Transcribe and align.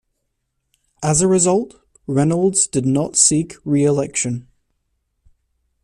As 1.03 1.21
a 1.21 1.27
result, 1.27 1.75
Reynolds 2.07 2.65
did 2.65 2.87
not 2.87 3.15
seek 3.15 3.53
reelection. 3.63 4.47